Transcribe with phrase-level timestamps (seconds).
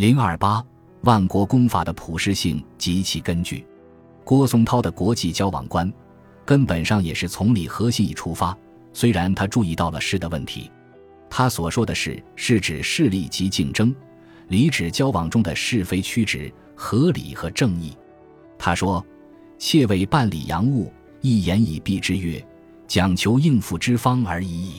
[0.00, 0.64] 零二八
[1.02, 3.66] 万国公法的普适性及其根据。
[4.24, 5.92] 郭松涛的国际交往观，
[6.42, 8.56] 根本上也是从理核心以出发。
[8.94, 10.70] 虽然他注意到了势的问题，
[11.28, 13.94] 他所说的是是指势力及竞争，
[14.48, 17.94] 理指交往中的是非曲直、合理和正义。
[18.56, 19.04] 他说
[19.60, 20.90] ：“切为办理洋务，
[21.20, 22.42] 一言以蔽之曰，
[22.88, 24.76] 讲求应付之方而已矣。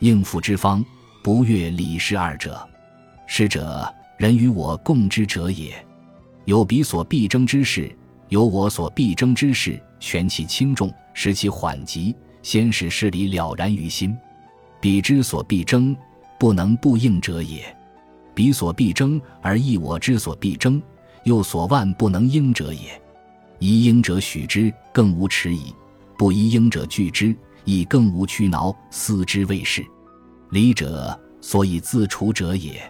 [0.00, 0.84] 应付之方，
[1.22, 2.68] 不越理事二者。
[3.28, 5.72] 师者，人与我共之者也。
[6.44, 7.90] 有彼所必争之事，
[8.28, 14.16] 有我所必争之事，权其轻重，使其缓急。”先使事理了然于心，
[14.80, 15.96] 彼之所必争，
[16.38, 17.60] 不能不应者也；
[18.34, 20.82] 彼所必争而亦我之所必争，
[21.24, 23.00] 又所万不能应者也。
[23.58, 25.74] 宜应者许之，更无迟疑；
[26.18, 27.34] 不宜应者拒之，
[27.64, 28.74] 亦更无屈挠。
[28.90, 29.82] 思之谓是
[30.50, 32.82] 理者，所以自处者也。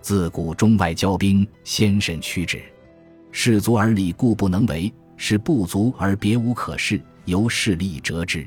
[0.00, 2.62] 自古中外交兵，先审屈指，
[3.30, 8.46] 士足而礼故不能为，是不足而别无可恃，由势力折之。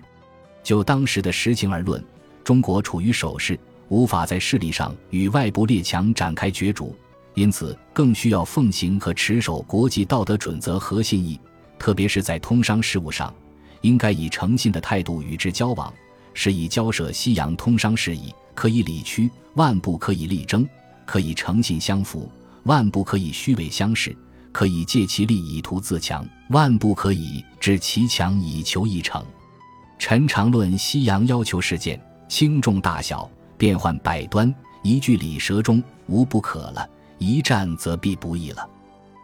[0.63, 2.03] 就当时的实情而论，
[2.43, 3.59] 中国处于守势，
[3.89, 6.95] 无法在势力上与外部列强展开角逐，
[7.35, 11.39] 因此更需要奉行和持守国际道德准则和信义，
[11.77, 13.33] 特别是在通商事务上，
[13.81, 15.93] 应该以诚信的态度与之交往，
[16.33, 20.65] 是以交涉西洋通商事宜，可以理屈，万不可以力争；
[21.05, 22.31] 可以诚信相符，
[22.63, 24.11] 万不可以虚伪相视；
[24.51, 29.23] 可以借其力以图自强，万不可以致其强以求一成。
[29.99, 38.67] 陈长论西洋要求事件轻重大小变幻百端，一句理舌中无不可了，一战则必不易了。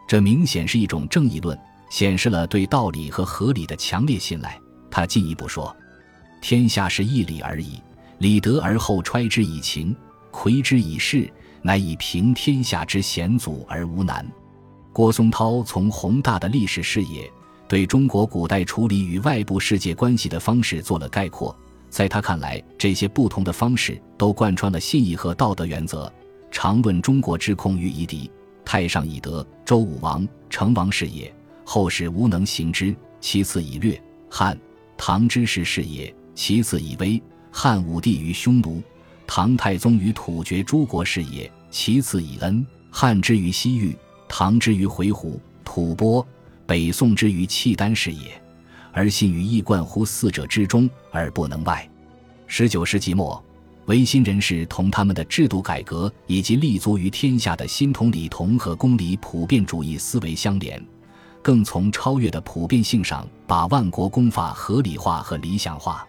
[0.08, 1.58] 这明显是一种正义论，
[1.90, 4.58] 显示了对道理和合理的强烈信赖。
[4.90, 5.74] 他进一步说
[6.42, 7.80] ：“天下是一理而已，
[8.18, 9.94] 理得而后揣之以情，
[10.30, 11.30] 窥之以事，
[11.62, 14.26] 乃以平天下之险阻而无难。”
[14.92, 17.30] 郭松涛从宏大的历史视野。
[17.68, 21.56] 对中国古代处理与外部世界关系的方式做了概括，
[21.88, 26.12] 在他看来，这些不同的方式都贯穿了信义和道德原则。
[26.50, 28.28] 常论中国之控于夷狄，
[28.64, 31.32] 太上以德，周武王、成王是也；
[31.64, 32.92] 后世无能行之。
[33.20, 34.58] 其次以略，汉、
[34.96, 38.82] 唐之事是也；其次以威，汉武帝于匈奴，
[39.32, 43.96] 唐太宗于突厥诸国是也；其次以恩，汉之于西域，
[44.28, 46.26] 唐之于回鹘、吐蕃。
[46.66, 48.42] 北宋之于契丹是也，
[48.90, 51.88] 而信于一贯乎四者之中而不能外。
[52.48, 53.40] 十九世纪末，
[53.86, 60.84] 维新人士同他们的制度改革以及立足于天下的新统理同和公理普遍主义思维相连，
[61.40, 66.04] 更从超越的普遍性上把万国公法合理化和理想化。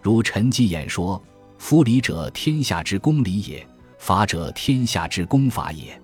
[0.00, 1.22] 如陈基演说
[1.58, 3.64] ：“夫礼者，天下之公理也；
[3.98, 6.00] 法者，天下之公法也。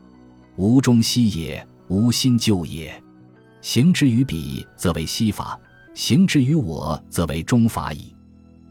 [0.57, 3.03] 无中西也，无新旧也。”
[3.61, 5.59] 行之于彼，则为西法；
[5.95, 8.15] 行之于我，则为中法矣。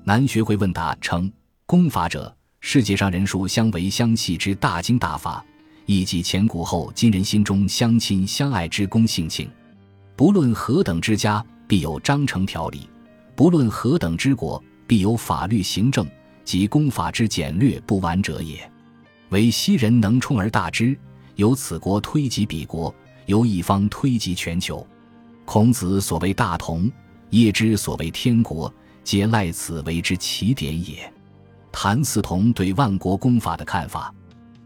[0.03, 1.31] 南学会问答称：
[1.67, 5.45] 公法者，世界上人数相为相弃之大经大法，
[5.85, 9.47] 亦即前古后今人心中相亲相爱之公性情。
[10.15, 12.79] 不论何等之家，必有章程条理；
[13.35, 16.07] 不论何等之国，必有法律行政，
[16.49, 18.59] 即公法之简略不完者也。
[19.29, 20.97] 唯昔人能充而大之，
[21.35, 22.91] 由此国推及彼国。
[23.27, 24.83] 由一方推及全球，
[25.45, 26.91] 孔子所谓大同，
[27.29, 28.73] 叶之所谓天国，
[29.03, 31.13] 皆赖此为之起点也。
[31.71, 34.11] 谭嗣同对万国公法的看法，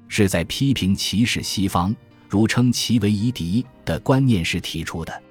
[0.07, 1.93] 是在批评歧视西方，
[2.29, 5.21] 如称其为夷狄的观念时提出的。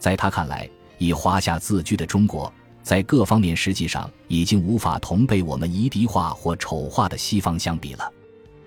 [0.00, 0.68] 在他看来，
[0.98, 2.52] 以华夏自居的中国，
[2.82, 8.12] 在各方面实际上已经无法同被我们夷狄化或丑化的西方相比了。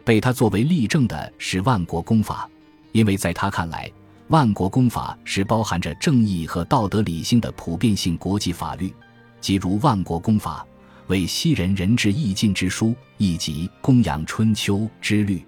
[0.03, 2.49] 被他作为例证的是万国公法，
[2.91, 3.91] 因为在他看来。
[4.29, 8.91] 万国公法是包含着正义和道德理性的普遍性国际法律，
[9.39, 10.65] 即如万国公法
[11.05, 15.45] 为西人仁至义尽之书，亦即供养春秋之律。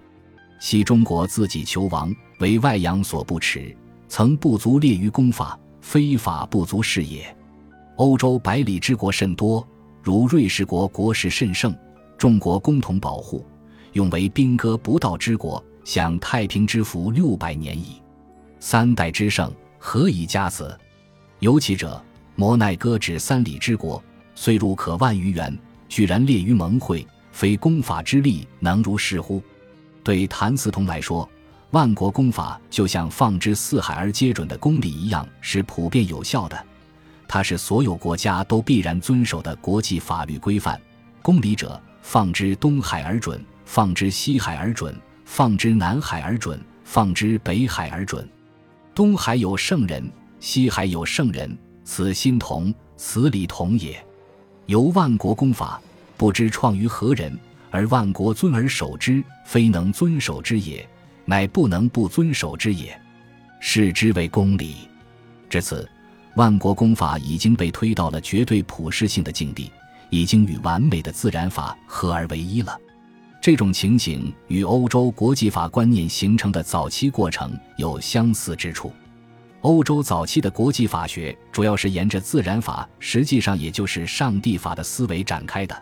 [0.60, 3.76] 昔中国自己求王，为外洋所不耻，
[4.08, 7.36] 曾不足列于公法，非法不足是也。
[7.98, 9.66] 欧洲百里之国甚多，
[10.04, 11.76] 如瑞士国国势甚盛，
[12.16, 13.44] 众国共同保护，
[13.94, 18.00] 永为兵戈不到之国，享太平之福六百年矣。
[18.60, 20.78] 三代之盛，何以加此？
[21.40, 22.00] 尤其者，
[22.36, 24.00] 摩奈哥指三里之国，
[24.36, 25.58] 虽入可万余元，
[25.88, 29.42] 居然列于盟会，非公法之力能如是乎？
[30.04, 31.28] 对谭嗣同来说，
[31.72, 36.64] 万国公法就像放之四海而皆准的公理一样，是普遍有效的。
[37.28, 40.80] 它是所有国家都必然遵守的国际法律规范。
[41.22, 44.92] 公理者，放之东海而准，放之西海而准，
[45.24, 46.60] 放之南海而准。
[46.90, 48.26] 放之北海而准。
[48.94, 50.10] 东海有圣人，
[50.40, 51.54] 西海有圣人，
[51.84, 54.02] 此心同，此理同也。
[54.64, 55.78] 由万国公法，
[56.16, 57.38] 不知创于何人，
[57.70, 60.88] 而万国尊而守之，非能遵守之也，
[61.26, 62.98] 乃不能不遵守之也。
[63.60, 64.88] 视之为公理。
[65.50, 65.86] 至此，
[66.38, 69.72] 万国公法已经被推到了绝对普世性的境地，
[70.08, 72.78] 已经与完美的自然法合而为一了。
[73.42, 78.92] 这种情景与欧洲国际法观念形成的早期过程有相似之处。
[79.62, 85.76] 欧洲早期的国际法学主要是沿着自然法，实际上也就是上帝法的思维展开的。